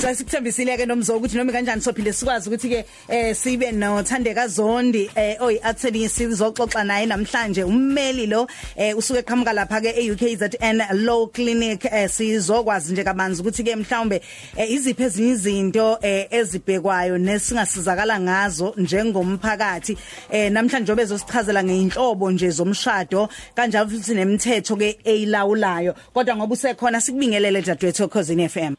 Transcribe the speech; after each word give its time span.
sasikuthembisile 0.00 0.76
ke 0.76 0.86
nomzo 0.86 1.16
ukuthi 1.16 1.36
noma 1.36 1.52
kanjani 1.52 1.82
sophinde 1.82 2.12
sikwazi 2.12 2.48
ukuthi 2.48 2.68
ke 2.68 2.84
eh 3.08 3.34
sibe 3.36 3.72
nothandeka 3.72 4.48
zondi 4.48 5.10
eh 5.14 5.36
oy 5.40 5.58
atheni 5.62 6.08
sizoxoxa 6.08 6.84
naye 6.84 7.06
namhlanje. 7.06 7.64
Ummeli 7.64 8.26
lo 8.26 8.46
eh 8.76 8.96
usuke 8.96 9.20
eqhamuka 9.22 9.52
lapha 9.52 9.80
ke 9.80 9.92
eUKZN 9.96 11.04
Law 11.04 11.26
Clinic 11.26 11.84
eh 11.84 12.08
sizokwazi 12.08 12.92
nje 12.92 13.04
kabanzi 13.04 13.42
ukuthi 13.42 13.64
ke 13.64 13.76
mhlawumbe 13.76 14.22
eh, 14.56 14.70
iziphi 14.70 15.02
ezinye 15.02 15.30
izinto 15.30 15.98
eh, 16.02 16.26
ezibhekwayo 16.30 17.18
nesingasizakala 17.18 18.20
ngazo 18.20 18.74
njengomphakathi. 18.76 19.96
Eh 20.30 20.50
namhlanje 20.52 20.92
obezosichazela 20.92 21.64
ngeinhlobo 21.64 22.30
nje 22.30 22.50
zomshado 22.50 23.28
kanjalo 23.54 23.90
futhi 23.90 24.14
nemithetho 24.14 24.76
ke 24.76 24.98
eyilawulayo. 25.04 25.94
Kodwa 26.14 26.36
ngoba 26.36 26.54
usekhona 26.54 27.00
sikubingelele 27.00 27.62
dadewethu 27.62 28.08
Khosini 28.20 28.48
FM 28.48 28.74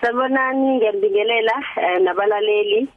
Sanibonani 0.00 0.76
ngiyabingelela 0.76 1.56
eh, 1.82 2.00
nabalaleli. 2.02 2.88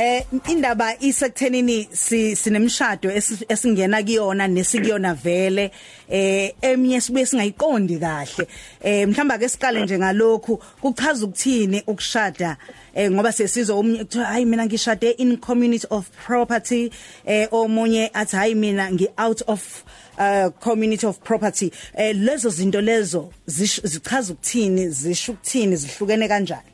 Eh 0.00 0.24
indaba 0.48 0.96
isekuthenini 1.00 1.88
si 1.92 2.36
sinemshado 2.36 3.10
esingena 3.48 4.02
kuyona 4.02 4.48
nesikuyona 4.48 5.14
vele. 5.14 5.70
Eh 6.08 6.54
eminye 6.62 7.00
sibuye 7.00 7.26
singayiqondi 7.26 7.98
kahle. 8.00 8.46
Eh 8.82 9.06
mhlamba 9.08 9.38
ke 9.38 9.48
siqale 9.48 9.84
nje 9.84 9.98
ngalokhu 9.98 10.56
kuchaza 10.80 11.26
ukuthini 11.26 11.82
ukushada 11.86 12.56
eh 12.94 13.10
ngoba 13.10 13.32
sesizwe 13.32 13.74
omunye 13.76 14.04
kuthiwa 14.04 14.24
hayi 14.24 14.44
mina 14.44 14.66
ngishade 14.66 15.10
in 15.18 15.36
community 15.36 15.86
of 15.90 16.08
property. 16.26 16.90
Eh 17.26 17.48
omunye 17.52 18.10
athi 18.14 18.36
hayi 18.36 18.54
mina 18.54 18.90
ngi 18.90 19.08
out 19.18 19.42
of 19.46 19.84
uh 20.18 20.48
community 20.60 21.06
of 21.06 21.18
property. 21.18 21.70
Eh 21.94 22.16
lezo 22.16 22.48
zinto 22.48 22.80
lezo 22.80 23.32
zichaza 23.46 24.32
ukuthini 24.32 24.88
zisho 24.88 25.32
ukuthini 25.32 25.76
zihlukene 25.76 26.28
kanjani? 26.28 26.69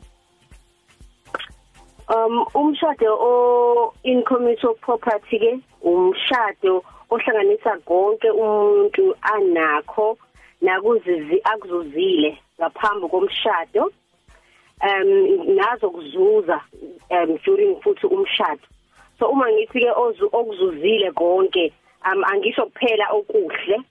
Um 2.09 2.45
umshado 2.55 3.05
o 3.19 3.93
in 4.03 4.23
community 4.23 4.65
of 4.65 4.79
property 4.79 5.39
ke 5.39 5.59
umshado 5.83 6.83
ohlanganisa 7.09 7.77
konke 7.85 8.31
umuntu 8.31 9.15
anakho 9.21 10.17
nakuzizi 10.61 11.41
akuzuzile 11.43 12.37
ngaphambi 12.59 13.07
komshado. 13.09 13.91
Um 14.79 15.55
nazo 15.55 15.89
kuzuza 15.89 16.61
um 17.11 17.37
during 17.43 17.75
futhi 17.81 18.07
umshado. 18.07 18.63
So 19.19 19.27
uma 19.29 19.51
ngithi 19.51 19.79
ke 19.79 19.91
okuzuzile 19.91 21.11
konke 21.11 21.73
um 22.05 22.23
angisho 22.23 22.65
kuphela 22.71 23.11
okuhle. 23.11 23.83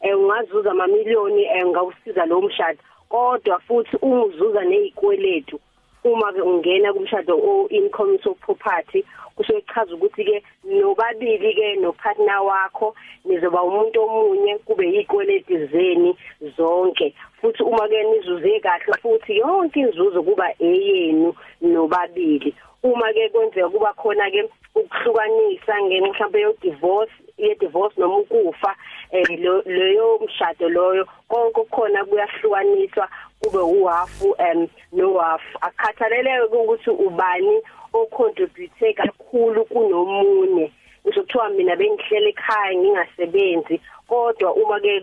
Eh 0.00 0.16
ungazuza 0.16 0.70
amamiliyoni 0.70 1.44
eh, 1.44 1.66
ngawusiza 1.66 2.26
lo 2.26 2.40
mshado. 2.40 2.78
Kodwa 3.08 3.60
futhi 3.60 3.96
unguzuza 4.02 4.64
nezikweletu 4.64 5.60
uma 6.04 6.32
ke 6.32 6.40
ungena 6.42 6.92
kumshado 6.92 7.36
o 7.36 7.68
income 7.68 8.18
of 8.26 8.38
property 8.40 9.04
kusho 9.36 9.60
kuchaza 9.60 9.94
ukuthi 9.94 10.24
ke 10.24 10.42
nobabili 10.64 11.54
ke 11.54 11.80
no 11.80 11.92
partner 11.92 12.42
wakho 12.42 12.94
nizoba 13.24 13.62
umuntu 13.62 14.02
omunye 14.02 14.58
kube 14.58 14.84
yikweleti 14.92 15.66
zeni 15.66 16.16
zonke. 16.56 17.14
Futhi 17.40 17.62
uma 17.62 17.88
ke 17.88 18.02
nizuze 18.02 18.60
kahle 18.60 18.94
futhi 19.02 19.36
yonke 19.36 19.80
inzuzo 19.80 20.22
kuba 20.22 20.54
eyenu 20.60 21.34
nobabili. 21.60 22.54
Uma 22.82 23.12
ke 23.12 23.28
kwenzeka 23.28 23.68
kuba 23.68 23.92
khona 23.92 24.30
ke 24.30 24.48
ukuhlukanisa 24.74 25.82
ngenxa 25.82 26.28
mhlawumbe 26.28 26.40
yo 26.40 26.52
divorce 26.62 27.12
ye 27.38 27.54
divorce 27.54 28.00
noma 28.00 28.16
ukufa 28.16 28.76
eh 29.12 29.28
leyo 29.66 30.20
mshado 30.24 30.68
loyo 30.68 31.06
konke 31.28 31.64
khona 31.70 32.04
kuyahlukaniswa 32.04 33.08
kube 33.40 33.58
uhafu 33.58 34.36
um 34.38 34.68
nohafu. 34.92 35.58
Akhathaleleke 35.60 36.56
ukuthi 36.56 36.90
ubani 36.90 37.60
ocontribute 37.92 38.92
kakhulu 38.92 39.64
kunomunye. 39.64 40.72
Ngizokuthiwa 41.06 41.48
mina 41.48 41.76
bengihlele 41.76 42.28
ekhaya 42.28 42.74
ngingasebenzi 42.74 43.80
kodwa 44.08 44.54
uma 44.54 44.80
ke 44.80 45.00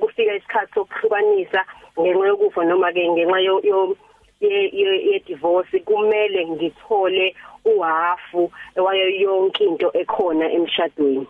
kufika 0.00 0.34
isikhathi 0.34 0.74
sokuhlukanisa 0.74 1.64
ngenxa 2.00 2.26
yokufa 2.26 2.64
noma 2.64 2.92
ke 2.92 3.08
ngenxa 3.08 3.40
yo 3.40 3.96
ye 4.40 5.22
divorce 5.26 5.78
kumele 5.80 6.46
ngithole 6.46 7.34
uhafu 7.64 8.52
wayo 8.76 9.08
yonke 9.10 9.64
into 9.64 9.90
ekhona 9.92 10.50
emshadweni. 10.52 11.26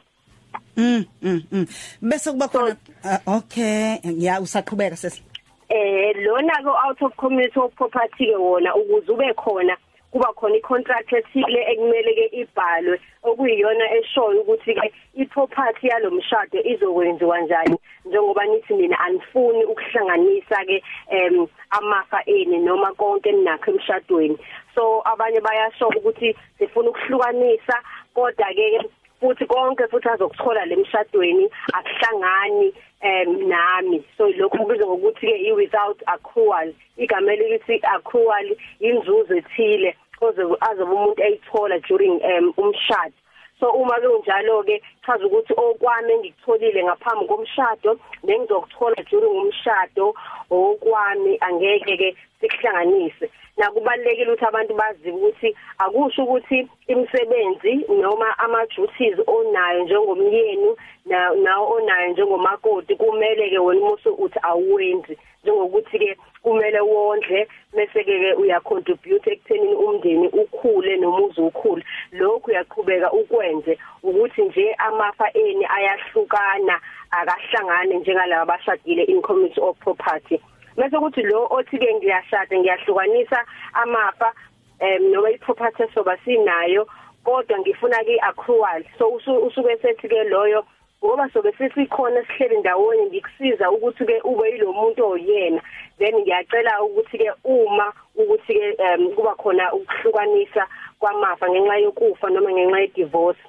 Mm 0.77 1.05
mm 1.23 1.43
mm. 1.53 1.67
Bese 2.03 2.31
kuba 2.33 2.49
khona 2.49 2.77
uh, 3.05 3.37
okay. 3.37 3.99
Ya 4.05 4.41
usaqhubeka 4.41 4.97
sesi. 4.97 5.23
Eh 5.71 6.13
lona 6.17 6.63
ko 6.65 6.75
out 6.87 7.03
of 7.03 7.17
community 7.17 7.61
property 7.77 8.27
ke 8.27 8.37
wona 8.37 8.75
ukuze 8.75 9.13
ube 9.13 9.35
khona 9.35 9.77
kuba 10.11 10.33
khona 10.35 10.57
icontract 10.57 11.13
ethile 11.13 11.61
ekumele 11.73 12.13
ke 12.15 12.27
ibhalwe 12.43 12.99
okuyiyona 13.23 13.85
eshoyo 13.99 14.41
ukuthi 14.43 14.75
ke 14.75 14.93
iproperty 15.15 15.87
yalomshado 15.87 16.59
izokwenziwa 16.73 17.37
kanjani 17.37 17.77
njengoba 18.05 18.45
nithi 18.45 18.75
mina 18.75 19.01
anifuni 19.01 19.65
ukuhlanganisa 19.65 20.65
ke 20.67 20.83
em 21.11 21.47
amafa 21.71 22.23
eni 22.27 22.59
noma 22.59 22.93
konke 22.95 23.33
ninakho 23.33 23.71
emshadweni. 23.71 24.39
So 24.75 25.03
abanye 25.05 25.41
bayasho 25.41 25.89
ukuthi 25.89 26.37
sifuna 26.59 26.91
ukuhlukanisa 26.91 27.77
kodwa 28.15 28.55
ke 28.55 28.91
futhi 29.21 29.47
konke 29.47 29.89
futhi 29.91 30.09
azokuthola 30.09 30.65
lemshadweni 30.65 31.49
akuhlangani 31.73 32.73
em 33.01 33.49
nami. 33.49 34.05
So 34.17 34.29
lokho 34.29 34.59
kubizwa 34.59 34.87
ngokuthi 34.87 35.27
ke 35.27 35.37
i 35.49 35.53
without 35.53 36.03
accrual. 36.07 36.73
Igama 36.99 37.33
elithi 37.33 37.81
accrual 37.83 38.57
inzuzo 38.81 39.35
ethile 39.37 39.97
koze 40.19 40.43
azoba 40.61 40.93
umuntu 40.93 41.23
eyithola 41.23 41.79
during 41.89 42.21
um 42.23 42.53
umshado. 42.57 43.13
So 43.61 43.71
uma 43.73 44.01
kunjalo 44.01 44.65
ke 44.65 44.83
chaza 45.05 45.27
ukuthi 45.27 45.53
okwami 45.57 46.13
engikutholile 46.13 46.85
ngaphambi 46.85 47.27
komshado 47.29 48.01
bengizokuthola 48.25 49.05
during 49.11 49.37
umshado 49.37 50.15
okwami 50.51 51.37
angeke 51.41 51.97
ke 51.97 52.17
sikuhlanganise. 52.41 53.31
Nakubalekile 53.61 54.31
ukuthi 54.33 54.45
abantu 54.45 54.75
bazi 54.75 55.11
ukuthi 55.11 55.49
akusho 55.79 56.23
ukuthi 56.25 56.69
imisebenzi 56.93 57.73
noma 58.01 58.39
ama 58.39 58.67
duties 58.67 59.19
onayo 59.27 59.85
njengomyeni 59.85 60.71
nawo 61.45 61.65
onayo 61.77 62.07
njengomakoti 62.11 62.97
kumele 62.97 63.51
ke 63.51 63.59
wena 63.59 63.81
umuso 63.81 64.11
uthi 64.15 64.39
awenzi 64.43 65.19
njengokuthi 65.45 65.99
ke 65.99 66.17
kumele 66.43 66.81
wondle 66.81 67.49
bese 67.73 68.05
ke 68.05 68.35
uya 68.35 68.61
contribute 68.61 69.27
ekuthenini 69.31 69.75
umndeni 69.75 70.29
ukhule 70.29 70.97
nomuzi 70.97 71.41
ukhule. 71.41 71.85
Lokhu 72.13 72.51
uyaqhubeka 72.51 73.13
ukwenze 73.13 73.79
ukuthi 74.03 74.43
nje 74.43 74.75
amafa 74.79 75.33
eni 75.33 75.65
ayahlukana 75.77 76.81
akahlangane 77.11 77.95
njengalabo 77.99 78.43
abashadile 78.43 79.05
in 79.05 79.23
community 79.23 79.61
of 79.61 79.79
property. 79.79 80.41
Bese 80.81 80.97
kuthi 80.99 81.23
lo 81.23 81.47
othi 81.51 81.79
ke 81.79 81.95
ngiyashada 81.95 82.57
ngiyahlukanisa 82.57 83.45
amafa 83.73 84.33
em 84.81 85.13
noma 85.13 85.31
iproperty 85.31 85.85
soba 85.95 86.17
sinayo 86.25 86.89
kodwa 87.25 87.59
ngifuna 87.59 88.05
ke 88.05 88.17
accrual 88.21 88.85
so 88.99 89.09
usuke 89.47 89.77
sethi 89.83 90.09
ke 90.09 90.25
loyo 90.25 90.65
ngoba 91.05 91.29
sobe 91.33 91.53
sesikhona 91.53 92.25
sihleli 92.25 92.57
ndawonye 92.59 93.07
ngikusiza 93.07 93.71
ukuthi 93.71 94.05
ke 94.05 94.21
ube 94.25 94.51
yilomuntu 94.53 95.07
oyena. 95.07 95.61
Then 95.99 96.15
ngiyacela 96.15 96.83
ukuthi 96.83 97.19
ke 97.19 97.31
uma 97.45 97.93
ukuthi 98.17 98.55
ke 98.55 98.77
kuba 99.17 99.35
khona 99.35 99.73
ukuhlukanisa 99.73 100.67
kwamafa 100.99 101.49
ngenxa 101.49 101.77
yokufa 101.77 102.31
noma 102.31 102.51
ngenxa 102.53 102.81
ye 102.81 102.87
divorce 102.87 103.41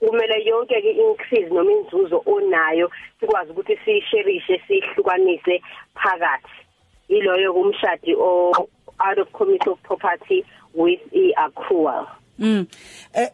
kumele 0.00 0.44
yonke 0.44 0.80
ke 0.82 0.92
increase 0.92 1.52
noma 1.52 1.72
inzuzo 1.72 2.22
onayo 2.26 2.90
sikwazi 3.20 3.50
ukuthi 3.52 3.76
siyisherishe 3.84 4.62
sihlukanise 4.68 5.62
phakathi. 5.94 6.65
Iloyo 7.08 7.52
kumshadi 7.52 8.14
o 8.18 8.52
out 8.98 9.18
of 9.18 9.32
community 9.32 9.70
of 9.70 9.78
property 9.82 10.44
with 10.74 11.00
i 11.12 11.32
accrual 11.36 12.06
mm. 12.38 12.66
Eh 13.14 13.28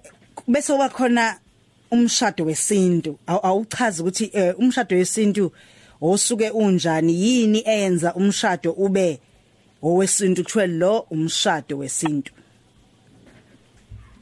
bese 0.48 0.72
kuba 0.72 0.88
khona 0.88 1.38
umshado 1.92 2.44
wesintu. 2.44 3.18
Awuchaza 3.26 4.02
ukuthi 4.02 4.30
eh, 4.32 4.54
umshado 4.58 4.96
wesintu 4.96 5.52
osuke 6.00 6.50
unjani 6.50 7.12
yini 7.12 7.62
eyenza 7.66 8.14
umshado 8.14 8.72
ube 8.72 9.20
owesintu 9.82 10.42
kuthiwe 10.42 10.66
lo 10.66 11.06
umshado 11.10 11.78
wesintu? 11.78 12.32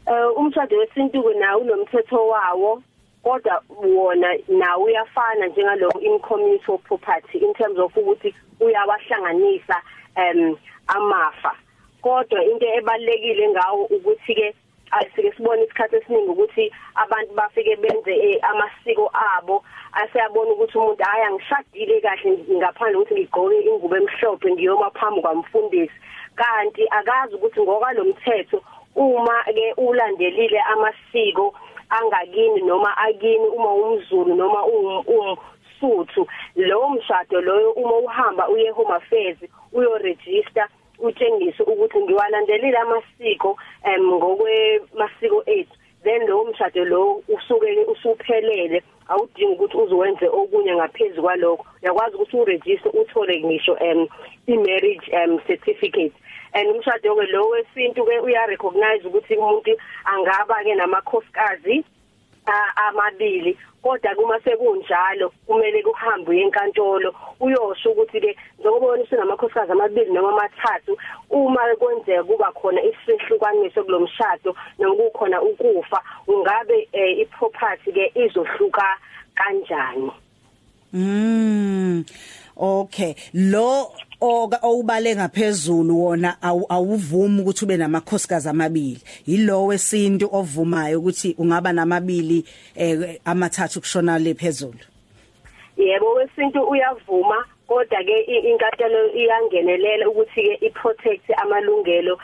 Eh 0.07 0.37
umshado 0.37 0.79
wesintu 0.79 1.23
kunawo 1.23 1.61
unomthetho 1.63 2.27
wawo. 2.27 2.83
Kodwa 3.23 3.63
wona 3.69 4.39
nawo 4.49 4.85
uyafana 4.85 5.47
njengalo 5.47 5.91
in 6.01 6.19
community 6.19 6.65
of 6.69 6.83
property 6.83 7.39
in 7.39 7.55
terms 7.55 7.79
of 7.79 7.97
ukuthi 7.97 8.35
uyawahlanganisa 8.61 9.83
em 10.17 10.57
amafa. 10.87 11.55
Kodwa 12.03 12.45
into 12.45 12.67
ebalekile 12.67 13.49
ngawo 13.49 13.85
ukuthi 13.85 14.35
ke 14.35 14.55
asike 14.91 15.33
sibone 15.33 15.65
isikhathi 15.65 15.97
esiningi 15.97 16.31
ukuthi 16.31 16.73
abantu 16.95 17.35
bafike 17.35 17.77
benze 17.77 18.15
eh, 18.17 18.41
amasiko 18.43 19.11
abo 19.37 19.65
asiyabona 19.93 20.51
ukuthi 20.51 20.79
umuntu 20.79 21.05
haya 21.05 21.31
ngishadile 21.31 22.01
kahle 22.01 22.39
ngaphandle 22.51 22.97
ukuthi 22.97 23.15
ngigqoke 23.15 23.61
ingubo 23.61 23.97
emhlophe 23.97 24.53
ngiyoma 24.53 24.91
phambi 24.91 25.21
kwamfundisi. 25.21 25.95
Kanti 26.37 26.89
akazi 26.91 27.35
ukuthi 27.35 27.61
ngoba 27.61 27.93
lo 27.93 28.05
mthetho 28.05 28.63
uma 28.97 29.45
ke 29.45 29.75
ulandelile 29.77 30.61
amasiko 30.61 31.55
angakini 31.91 32.61
noma 32.63 32.97
akini 32.97 33.47
uma 33.57 33.75
umZulu 33.75 34.35
noma 34.35 34.65
umsuthu 34.67 36.27
lo 36.57 36.91
mshado 36.91 37.41
loyo 37.41 37.71
uma 37.73 37.97
uhamba 37.97 38.49
uye 38.49 38.71
home 38.71 38.95
affairs 38.95 39.39
uyo 39.73 39.99
register 39.99 40.69
utshengise 41.01 41.63
ukuthi 41.63 41.99
ngiwalandelile 41.99 42.79
amasiko 42.79 43.57
em 43.85 44.03
ngokwemasiko 44.07 45.43
ethu. 45.47 45.75
Then 46.03 46.27
lo 46.27 46.45
mshado 46.45 46.85
lo 46.85 47.23
usuke 47.29 47.85
usuphelele 47.85 48.83
awudingi 49.09 49.53
ukuthi 49.53 49.77
uzowenze 49.77 50.29
okunye 50.29 50.75
ngaphezulu 50.77 51.23
kwalokho. 51.23 51.67
Uyakwazi 51.83 52.17
ukuthi 52.17 52.37
uregister 52.37 52.93
uthole 53.01 53.43
ngisho 53.45 53.77
em 53.79 54.07
i-marriage 54.47 55.07
um 55.13 55.39
certificate. 55.47 56.15
And 56.55 56.69
umshado 56.69 57.15
ke 57.15 57.27
lo 57.33 57.49
wesintu 57.49 58.05
ke 58.05 58.21
uya 58.23 58.47
recognize 58.47 59.05
ukuthi 59.05 59.37
umuntu 59.37 59.77
angaba 60.05 60.65
ke 60.65 60.75
namakhosikazi 60.75 61.85
amabili. 62.77 63.57
Kodwa 63.83 64.15
kuma 64.15 64.41
sekunjalo 64.45 65.33
kumele 65.47 65.83
kuhambe 65.83 66.37
enkantolo 66.43 67.15
uyosho 67.41 67.91
ukuthi 67.93 68.21
ke 68.21 68.37
njengoba 68.59 68.87
wena 68.87 69.05
usunamakhosikazi 69.05 69.73
amabili 69.73 70.13
noma 70.13 70.29
amathathu 70.33 70.99
uma 71.31 71.61
kwenzeka 71.79 72.25
kuba 72.25 72.53
khona 72.53 72.83
isihlukaniso 72.83 73.85
kulomshado 73.85 74.55
noma 74.79 74.95
kukhona 74.95 75.43
ukufa 75.43 76.03
ungabe 76.29 76.89
eh, 76.93 77.19
iproperty 77.21 77.93
ke 77.93 78.13
izohluka 78.15 78.99
kanjani? 79.35 80.13
Mm 80.93 82.05
okay. 82.61 83.15
Lo 83.35 83.91
owubale 84.21 85.17
ngaphezulu 85.17 86.05
wona 86.05 86.37
awuvumi 86.69 87.41
ukuthi 87.41 87.65
ube 87.65 87.77
namakhosikazi 87.77 88.49
amabili. 88.49 89.01
Yilo 89.27 89.67
wesintu 89.67 90.29
ovumayo 90.33 90.99
ukuthi 90.99 91.35
ungaba 91.39 91.73
namabili 91.73 92.45
eh, 92.77 93.21
amathathu 93.25 93.81
kushona 93.81 94.19
le 94.19 94.35
phezulu. 94.35 94.79
Yebo 95.77 96.13
wesintu 96.13 96.63
uyavuma 96.63 97.45
kodwa 97.67 98.05
ke 98.05 98.21
inkantolo 98.21 99.15
iyangenelela 99.15 100.09
ukuthi 100.09 100.43
ke 100.43 100.67
iprotect 100.67 101.31
amalungelo 101.37 102.19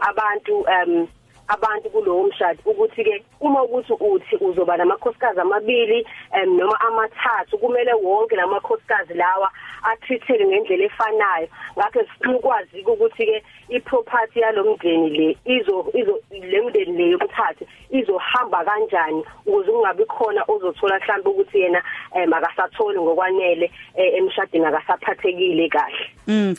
abantu 0.00 0.66
um 0.66 1.08
abantu 1.48 1.90
kulowo 1.90 2.22
mshado 2.22 2.58
ukuthi 2.64 3.04
ke 3.04 3.24
uma 3.40 3.62
ukuthi 3.62 3.92
uthi 4.00 4.36
uzoba 4.40 4.76
namakhosikazi 4.76 5.40
amabili 5.40 6.06
um, 6.42 6.56
noma 6.56 6.80
amathathu 6.80 7.58
kumele 7.58 7.92
wonke 7.94 8.36
lamakhosikazi 8.36 9.14
lawa 9.14 9.50
atreated 9.82 10.46
ngendlela 10.46 10.84
efanayo. 10.84 11.48
Ngakho 11.78 12.00
sikwazi 12.22 12.80
ukuthi 12.80 13.26
ke 13.26 13.44
iproperty 13.68 14.40
yalomndeni 14.40 15.10
le 15.10 15.36
izo 15.44 15.86
izo 15.94 16.20
lemndeni 16.30 16.96
le 16.98 17.10
yokuthatha 17.10 17.64
izohamba 17.90 18.64
kanjani 18.64 19.24
ukuze 19.46 19.72
kungabi 19.72 20.04
khona 20.04 20.44
ozothola 20.48 20.98
mhlawumbe 20.98 21.30
ukuthi 21.30 21.60
yena 21.60 21.82
eh, 22.16 22.28
makasatholi 22.28 23.00
ngokwanele 23.00 23.70
eh, 23.96 24.14
emshadini 24.18 24.66
akasaphathekile 24.66 25.68
kahle. 25.68 26.06
Mm. 26.26 26.54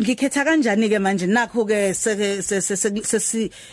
Ngikhetha 0.00 0.44
kanjani 0.44 0.88
ke 0.88 0.98
manje 0.98 1.26
nakho 1.26 1.64
ke 1.64 1.94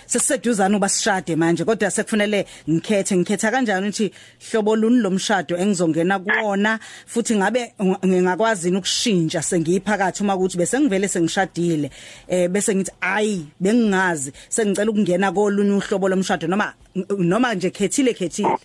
seseduzana 0.07 0.77
uba 0.77 0.89
sishade 0.89 1.35
manje 1.35 1.63
kodwa 1.65 1.91
sekufanele 1.91 2.45
ngikhethe. 2.69 3.15
Ngikhetha 3.15 3.51
kanjani 3.51 3.87
ukuthi 3.87 4.11
hlobo 4.51 4.75
luni 4.75 5.01
lomshado 5.01 5.57
engizongena 5.57 6.19
kuona 6.19 6.79
futhi 7.05 7.35
ngabe 7.35 7.73
ngingakwazi 8.05 8.75
ukushintsha? 8.75 9.41
Sengiyiphakathi 9.41 10.23
uma 10.23 10.35
ukuthi 10.35 10.57
bese 10.57 10.79
ngivele 10.79 11.07
sengishadile 11.07 11.89
eh 12.27 12.49
bese 12.49 12.68
ngithi 12.75 12.91
ayi 13.01 13.47
bengingazi. 13.59 14.33
Sengicela 14.49 14.91
ukungena 14.91 15.31
kolunye 15.31 15.75
uhlobo 15.77 16.09
lomshado 16.09 16.47
noma 16.47 16.73
noma 17.17 17.53
nje 17.53 17.69
khethile 17.69 18.13
khethile. 18.13 18.57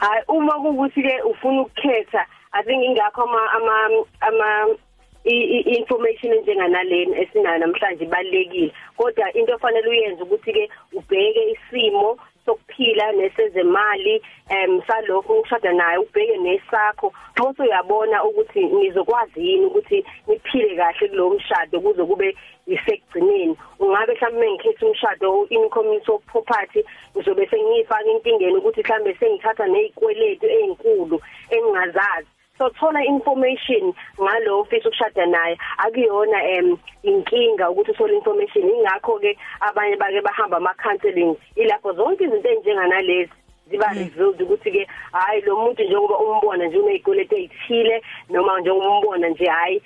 Hayi 0.00 0.22
uma 0.28 0.52
kukuthi 0.60 1.02
ke 1.02 1.22
ufuna 1.22 1.62
ukukhetha 1.62 2.26
i 2.52 2.62
think 2.62 2.84
ingakho 2.84 3.22
ama 3.22 3.40
ama 3.52 4.04
ama 4.20 4.76
i-information 5.24 6.32
enjenganalena 6.32 7.18
esinayo 7.18 7.58
namhlanje 7.58 8.04
ibalekile 8.04 8.72
kodwa 8.96 9.32
into 9.32 9.54
ofanele 9.54 9.88
uyenze 9.88 10.22
ukuthi 10.22 10.52
ke 10.52 10.70
ubheke 10.92 11.42
isimo 11.54 12.18
sokuphila 12.46 13.12
nesezemali 13.12 14.22
em 14.48 14.82
salokho 14.86 15.34
ngishada 15.36 15.72
naye 15.72 15.98
ubheke 15.98 16.36
nesakho. 16.36 17.12
Bese 17.36 17.62
uyabona 17.62 18.24
ukuthi 18.24 18.64
ngizokwazi 18.64 19.48
yini 19.48 19.66
ukuthi 19.66 20.04
niphile 20.26 20.76
kahle 20.76 21.08
kulowo 21.08 21.34
mshado 21.34 21.80
kuze 21.80 22.04
kube 22.04 22.36
isekugcineni. 22.66 23.56
Ungabe 23.78 24.14
mhlawumbe 24.14 24.50
ngikhetha 24.52 24.86
umshado 24.86 25.46
in 25.50 25.68
community 25.70 26.12
of 26.12 26.22
property 26.26 26.84
ngizobe 27.16 27.46
sengifaka 27.46 28.10
inkingeni 28.10 28.56
ukuthi 28.56 28.80
mhlawumbe 28.80 29.14
sengithatha 29.14 29.66
nezikweletu 29.66 30.46
ezinkulu 30.46 31.20
engingazazi. 31.50 32.35
So 32.58 32.70
thola 32.70 33.04
information 33.04 33.92
ngalo 34.20 34.60
ofisa 34.60 34.88
ukushada 34.88 35.26
naye. 35.26 35.58
Akuyona 35.78 36.42
em 36.44 36.76
inkinga 37.02 37.70
ukuthi 37.70 37.90
uthole 37.90 38.14
information. 38.14 38.70
Ingakho 38.70 39.20
ke 39.20 39.36
abanye 39.60 39.96
bake 39.96 40.20
bahamba 40.22 40.56
ama 40.56 40.74
counseling 40.74 41.36
ilapho 41.56 41.92
zonke 41.92 42.24
izinto 42.24 42.48
ezinjenganalezi 42.48 43.32
ziba 43.70 43.88
mm. 43.92 43.98
revealed 43.98 44.42
ukuthi 44.42 44.70
ke 44.70 44.86
hayi 45.12 45.40
lo 45.40 45.56
muntu 45.56 45.82
njengoba 45.82 46.18
umbona 46.18 46.66
nje 46.66 46.78
unezikweletu 46.78 47.36
ezithile 47.36 48.02
noma 48.30 48.60
njengoba 48.60 48.90
umbona 48.90 49.28
nje 49.28 49.46
hayi 49.46 49.82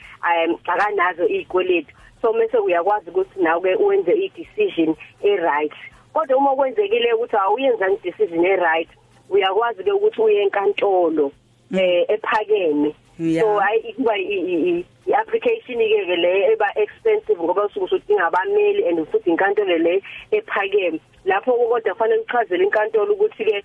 akanazo 0.67 1.29
izikweletu 1.29 1.95
so 2.23 2.33
mase 2.33 2.59
uyakwazi 2.59 3.11
ukuthi 3.11 3.43
nawe 3.43 3.61
ke 3.61 3.75
uwenze 3.75 4.13
i 4.13 4.29
decision 4.29 4.97
e 5.23 5.37
right 5.37 5.73
kodwa 6.13 6.37
uma 6.37 6.57
kwenzekile 6.57 7.13
ukuthi 7.13 7.37
awuyenza 7.37 7.89
i 7.89 7.97
decision 7.97 8.45
e 8.45 8.57
right 8.57 8.89
uyakwazi 9.31 9.85
ke 9.85 9.93
ukuthi 9.93 10.23
uye 10.23 10.43
enkantolo. 10.43 11.33
Ephakeme. 11.73 12.95
So 13.19 13.61
hayi 13.61 13.93
kuba 13.97 14.17
i-application 14.17 15.79
ke 15.79 16.17
le 16.17 16.53
eba 16.53 16.69
expensive 16.77 17.39
ngoba 17.39 17.67
usuke 17.67 17.85
usudinga 17.85 18.27
abameli 18.27 18.89
and 18.89 19.07
futhi 19.09 19.31
inkantolo 19.31 19.79
le 19.79 20.03
ephakeme. 20.33 21.01
Lapho 21.27 21.53
kodwa 21.53 21.95
kufanele 21.95 22.23
uchazele 22.23 22.65
inkantolo 22.65 23.15
ukuthi 23.15 23.45
ke 23.45 23.65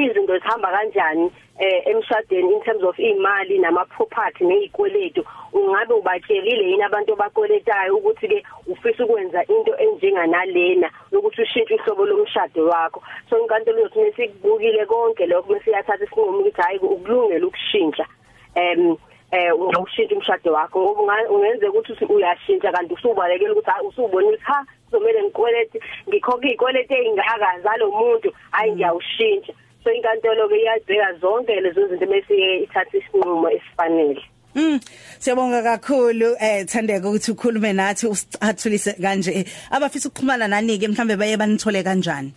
izinto 0.00 0.38
zihamba 0.38 0.70
kanjani 0.70 1.30
eh 1.58 1.82
emshadweni 1.86 2.52
in 2.52 2.62
terms 2.62 2.82
of 2.82 2.98
imali 2.98 3.58
nama 3.58 3.84
property 3.84 4.44
nezikweletu 4.44 5.24
ungabe 5.52 5.94
ubatshelile 5.94 6.70
yini 6.70 6.82
abantu 6.82 7.12
abakweletayo 7.12 7.96
ukuthi 7.96 8.28
ke 8.28 8.44
ufisa 8.66 9.04
ukwenza 9.04 9.44
into 9.44 9.72
enjenganalena 9.78 10.90
ukuthi 11.12 11.42
ushintshe 11.42 11.74
ihlobo 11.74 12.06
lomshado 12.06 12.66
wakho? 12.66 13.02
So 13.30 13.38
inkantolo 13.38 13.80
yothi 13.80 13.98
mesikubukile 13.98 14.86
konke 14.86 15.26
lokho 15.26 15.52
mesiyathatha 15.52 16.04
isinqumo 16.04 16.38
ukuthi 16.38 16.60
hayi 16.60 16.78
ukulungela 16.78 17.46
ukushintsha 17.46 18.06
em 18.54 18.96
eh 19.32 19.52
ungawushintsha 19.54 20.14
umshado 20.14 20.52
wakho. 20.52 20.80
Ngoba 20.80 21.30
ungenze 21.30 21.68
ukuthi 21.68 22.04
uyashintsha 22.04 22.72
kanti 22.72 22.94
usubalekela 22.94 23.52
ukuthi 23.52 23.70
hayi 23.70 23.86
usubona 23.86 24.26
ukuthi 24.26 24.44
ha 24.44 24.66
kuzomela 24.90 25.22
ngikwelete 25.22 25.80
ngikhokha 26.08 26.46
izikwelete 26.46 26.94
ezingaka 26.94 27.60
zalo 27.62 27.90
muntu 27.90 28.32
hayi 28.50 28.72
ngiyawushintsha. 28.72 29.52
So 29.86 29.92
inkantolo 29.94 30.48
ke 30.50 30.58
iyabheka 30.58 31.14
zonke 31.22 31.54
lezo 31.62 31.86
zinto 31.88 32.06
bese 32.10 32.34
ithatha 32.66 32.98
isinqumo 32.98 33.48
esifanele. 33.50 34.22
Mm 34.54 34.80
siyabonga 35.22 35.62
kakhulu 35.62 36.36
eh 36.40 36.66
thandeka 36.66 37.08
ukuthi 37.08 37.32
ukhulume 37.32 37.72
nathi 37.72 38.06
usicathulise 38.06 38.92
kanje. 38.98 39.46
Abafisa 39.70 40.08
ukuxhumana 40.08 40.48
nani 40.48 40.78
ke 40.78 40.88
mhlambe 40.88 41.16
baye 41.16 41.36
banithole 41.36 41.82
kanjani? 41.86 42.32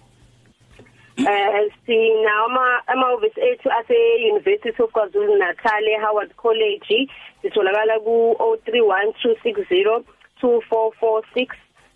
Eh 1.18 1.70
sina 1.86 2.32
ama 2.46 2.82
ama 2.88 3.08
office 3.18 3.42
ethu 3.42 3.70
ase 3.80 3.98
University 4.30 4.84
of 4.84 4.92
KwaZulu 4.94 5.40
Natal 5.40 5.84
eHoward 5.96 6.32
College. 6.38 7.10
Sitholakala 7.42 8.00
ku 8.06 8.36
031260 8.38 10.04
2446 10.42 11.56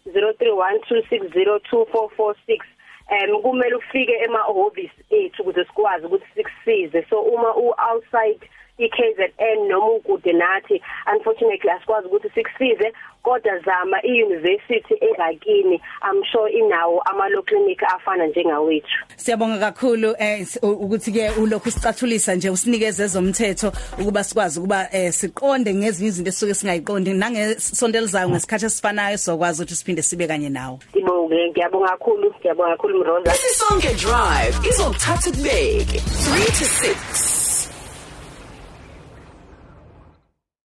0312602446 0.10 2.73
em 3.10 3.42
kumele 3.42 3.76
ufike 3.76 4.14
ema 4.14 4.46
office 4.48 4.94
ethu 5.10 5.42
ukuze 5.42 5.66
sikwazi 5.66 6.06
ukuthi 6.06 6.26
sikusize. 6.36 7.06
So 7.10 7.22
uma 7.22 7.56
u 7.56 7.74
outside 7.92 8.50
iKZN 8.78 9.68
noma 9.68 9.88
ukude 9.88 10.34
nathi 10.34 10.82
unfortunately 11.16 11.70
asikwazi 11.70 12.08
ukuthi 12.08 12.30
sikusize 12.30 12.94
kodwa 13.24 13.60
zama 13.60 14.02
iuniversity 14.04 14.96
engakini 15.02 15.82
i'm 16.12 16.24
sure 16.32 16.52
inawo 16.52 17.02
amalo 17.02 17.42
clinic 17.42 17.84
afana 17.84 18.28
njengawethu. 18.28 18.98
Siyabonga 19.16 19.60
kakhulu 19.60 20.16
eh 20.20 20.48
ukuthi 20.62 21.12
ke 21.12 21.30
ulokhu 21.30 21.72
sicathulisa 21.72 22.36
nje 22.36 22.50
usinikeze 22.50 23.04
ezomthetho 23.04 23.72
ukuba 24.02 24.24
sikwazi 24.24 24.60
ukuba 24.60 24.90
eh 24.92 25.14
siqonde 25.14 25.74
ngezinye 25.74 26.10
izinto 26.10 26.30
esuke 26.30 26.54
singayiqondi 26.54 27.14
nangesonto 27.14 27.98
elizayo 27.98 28.30
ngesikhathi 28.30 28.66
esifanayo 28.66 29.18
sokwazi 29.18 29.62
ukuthi 29.62 29.76
siphinde 29.76 30.02
sibe 30.02 30.28
kanye 30.28 30.50
nawe 30.50 30.78
Ngibonge 30.96 31.50
ngiyabonga 31.50 31.88
kakhulu 31.88 32.34
ngiyabonga 32.40 32.72
kakhulu 32.72 33.00
Mroza 33.00 33.32
Isonke 33.32 33.88
Drive 33.88 34.68
izokuthatha 34.70 35.32
kubeke 35.32 35.98
3 35.98 36.46
to 36.58 36.66
6 36.66 37.43